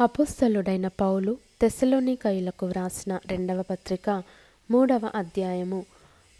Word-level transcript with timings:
అపోస్తలుడైన 0.00 0.88
పౌలు 0.88 1.36
తెస్సలోనికయులకు 1.60 2.66
వ్రాసిన 2.66 3.18
రెండవ 3.26 3.62
పత్రిక 3.62 4.22
మూడవ 4.70 5.10
అధ్యాయము. 5.14 5.84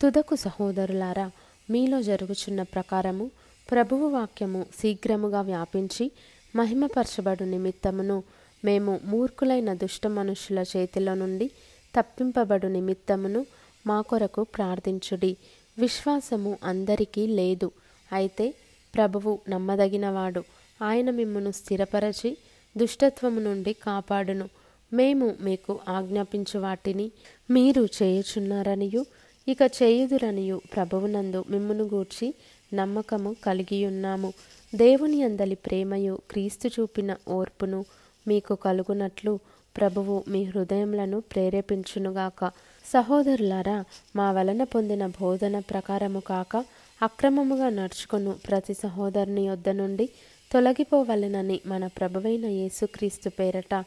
తుదకు 0.02 0.34
సహోదరులారా 0.34 1.30
మీలో 1.70 2.02
జరుగుచున్న 2.02 2.62
ప్రకారము 2.62 3.30
ప్రభువు 3.70 4.08
వాక్యము 4.08 4.66
శీఘ్రముగా 4.80 5.40
వ్యాపించి 5.40 6.12
మహిమపరచబడు 6.56 7.44
నిమిత్తమును 7.44 8.22
మేము 8.64 9.00
మూర్ఖులైన 9.04 9.74
దుష్ట 9.74 10.06
మనుషుల 10.06 10.64
చేతిలో 10.76 11.14
నుండి 11.14 11.50
తప్పింపబడు 11.98 12.66
నిమిత్తమును 12.66 13.46
మా 13.86 14.00
కొరకు 14.00 14.42
ప్రార్థించుడి. 14.42 15.36
విశ్వాసము 15.78 16.58
అందరికీ 16.64 17.26
లేదు. 17.26 17.70
అయితే 18.12 18.54
ప్రభువు 18.94 19.38
నమ్మదగినవాడు. 19.48 20.44
ఆయన 20.82 21.10
మిమ్మను 21.10 21.50
స్థిరపరచి 21.50 22.36
దుష్టత్వము 22.76 23.40
నుండి 23.40 23.72
కాపాడును. 23.72 24.48
మేము 24.92 25.34
మీకు 25.40 25.78
ఆజ్ఞాపించు 25.88 26.60
వాటిని 26.60 27.10
మీరు 27.50 27.88
చేయుచున్నారనియు 28.02 29.06
ఇక 29.48 29.58
చేయుదురనియు 29.82 30.60
ప్రభువునందు 30.74 31.44
మిమ్మును 31.50 31.84
గూర్చి 31.84 32.34
నమ్మకము 32.74 33.36
కలిగియున్నాము. 33.44 34.32
దేవుని 34.74 35.22
అందలి 35.22 35.54
ప్రేమయు 35.54 36.18
క్రీస్తు 36.30 36.68
చూపిన 36.68 37.16
ఓర్పును 37.28 37.84
మీకు 38.28 38.54
కలుగునట్లు 38.54 39.38
ప్రభువు 39.76 40.24
మీ 40.28 40.44
హృదయములను 40.44 41.20
ప్రేరేపించునుగాక. 41.20 42.50
సహోదరులారా 42.84 43.84
మా 44.16 44.32
వలన 44.32 44.64
పొందిన 44.64 45.06
బోధన 45.06 45.58
ప్రకారము 45.58 46.20
కాక 46.20 46.64
అక్రమముగా 47.02 47.68
నడుచుకొను 47.68 48.34
ప్రతి 48.48 48.74
సహోదరుని 48.74 49.46
యొద్ద 49.46 49.68
నుండి 49.68 50.08
తొలగిపోవలెనని 50.52 51.60
మన 51.66 51.86
ప్రభువైన 51.86 52.46
యేసుక్రీస్తు 52.46 53.28
పేరట 53.28 53.84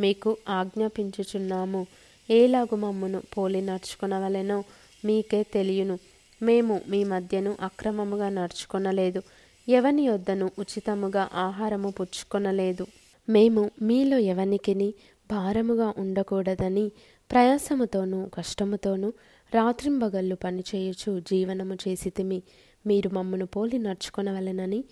మీకు 0.00 0.36
ఆజ్ఞాపించుచున్నాము. 0.48 1.86
ఏలాగు 2.30 2.76
మమ్మును 2.76 3.22
పోలి 3.38 3.60
నడుచుకొనవలెనో 3.60 4.64
మీకే 5.04 5.42
తెలియను. 5.42 5.98
మేము 6.42 6.80
మీ 6.88 7.04
మధ్యను 7.04 7.56
అక్రమముగా 7.60 8.28
నడుచుకొనలేదు. 8.28 9.22
ఎవని 9.68 10.02
యొద్దను 10.02 10.50
ఉచితముగా 10.58 11.28
ఆహారము 11.34 11.90
పుచ్చుకొనలేదు. 11.90 12.86
మేము 13.28 13.70
మీలో 13.82 14.18
ఎవనికిని 14.18 14.94
భారముగా 15.30 15.94
ఉండకూడదని 15.98 16.88
ప్రయాసముతోనూ 17.30 18.28
కష్టముతోనూ 18.34 19.12
రాత్రింబగళ్ళు 19.54 20.34
పనిచేయుచు 20.34 21.20
జీవనము 21.20 21.74
చేసితిమి. 21.74 22.42
మీరు 22.86 23.10
మమ్మును 23.14 23.46
పోలి 23.46 23.78
నడుచుకొనవలెనని 23.78 24.84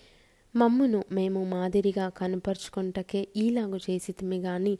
మమ్మును 0.56 1.04
మేము 1.12 1.44
మాదిరిగా 1.44 2.08
కనపరుచుకుంటకే 2.08 3.28
ఈలాగు 3.36 3.76
చేసితిమి 3.76 4.38
గాని 4.38 4.78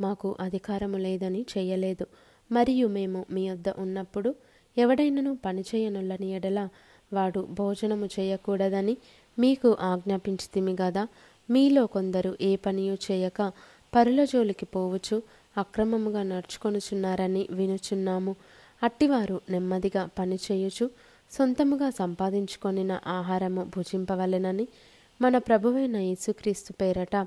మాకు 0.00 0.36
అధికారము 0.40 0.96
లేదని 0.96 1.46
చేయలేదు 1.52 2.06
మరియు 2.52 2.86
మేము 2.88 3.26
మీ 3.30 3.50
వద్ద 3.50 3.68
ఉన్నప్పుడు 3.78 4.34
ఎవడైనను 4.76 5.38
పనిచేయనులని 5.46 6.28
ఎడల 6.32 6.68
వాడు 7.12 7.40
భోజనము 7.50 8.06
చేయకూడదని 8.06 8.96
మీకు 9.38 9.76
ఆజ్ఞాపించితిమి 9.80 10.76
గదా. 10.82 11.08
మీలో 11.50 11.86
కొందరు 11.86 12.38
ఏ 12.40 12.56
పనియు 12.56 12.96
చేయక 13.06 13.52
పరుల 13.94 14.24
జోలికి 14.24 14.66
పోవచ్చు 14.66 15.22
అక్రమముగా 15.58 16.22
నడుచుకొనుచున్నారని 16.22 17.48
వినుచున్నాము. 17.50 18.36
అట్టివారు 18.82 19.40
నెమ్మదిగా 19.50 20.08
పనిచేయుచు 20.18 20.86
సొంతముగా 21.32 21.90
సంపాదించుకొనిన 21.90 23.00
ఆహారము 23.06 23.64
భుజింపవలెనని 23.76 24.68
మన 25.20 25.38
ప్రభువైన 25.38 25.96
యేసుక్రీస్తు 25.96 26.72
పేరట 26.72 27.26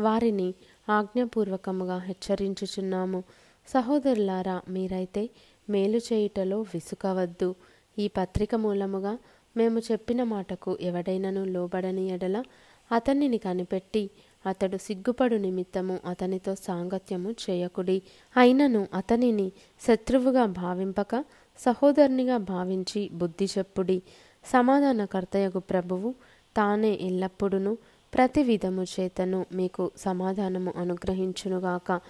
వారిని 0.00 0.54
ఆజ్ఞాపూర్వకముగా 0.88 1.98
హెచ్చరించుచున్నాము. 1.98 3.24
సహోదరులారా 3.68 4.62
మీరైతే 4.68 5.30
మేలు 5.70 5.98
చేయుటలో 5.98 6.60
విసుకవద్దు 6.60 7.54
ఈ 7.98 8.08
పత్రిక 8.08 8.54
మూలముగా 8.54 9.18
మేము 9.56 9.78
చెప్పిన 9.78 10.22
మాటకు 10.22 10.78
ఎవడైనను 10.80 11.44
లోబడని 11.44 12.08
ఎడల 12.08 12.44
అతనిని 12.92 13.38
కనిపెట్టి 13.38 14.10
అతడు 14.46 14.76
సిగ్గుపడు 14.76 15.36
నిమిత్తము 15.36 15.98
అతనితో 16.06 16.54
సాంగత్యము 16.54 17.30
చేయకుడి. 17.30 18.02
అయినను 18.36 18.86
అతనిని 18.94 19.52
శత్రువుగా 19.88 20.44
భావింపక 20.44 21.24
సహోదరునిగా 21.58 22.36
భావించి 22.36 23.10
బుద్ధి 23.12 23.44
చెప్పుడి. 23.44 24.02
సమాధానకర్తయగు 24.44 25.58
ప్రభువు 25.58 26.14
తానే 26.56 26.98
ఎల్లప్పుడూ 27.00 27.76
ప్రతి 28.14 28.42
విధము 28.42 28.82
చేతను 28.82 29.46
మీకు 29.52 29.90
సమాధానము 29.96 30.72
అనుగ్రహించునుగాక 30.76 32.00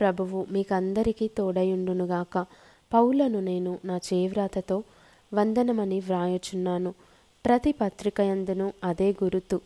ప్రభువు 0.00 0.46
మీకందరికీ 0.50 1.28
తోడయుండునుగాక 1.28 2.46
పౌలను 2.94 3.40
నేను 3.40 3.78
నా 3.84 3.96
చేవ్రాతతో 3.96 4.82
వందనమని 5.34 6.00
వ్రాయుచున్నాను. 6.00 6.94
ప్రతి 7.46 7.72
పత్రికయందును 7.72 8.72
అదే 8.84 9.14
గురుతు. 9.24 9.60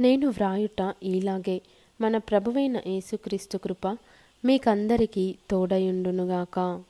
నేను 0.00 0.28
వ్రాయుట 0.28 0.94
ఈలాగే 1.02 1.60
మన 2.00 2.16
ప్రభువైన 2.16 2.80
యేసుక్రీస్తు 2.86 3.58
కృప 3.58 3.98
మీకందరికీ 4.44 5.34
తోడయుండునుగాక 5.50 6.82